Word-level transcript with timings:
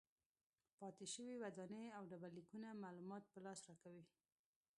پاتې 0.79 1.05
شوې 1.13 1.35
ودانۍ 1.41 1.85
او 1.97 2.03
ډبرلیکونه 2.11 2.69
معلومات 2.83 3.23
په 3.31 3.37
لاس 3.45 3.59
راکوي. 3.69 4.05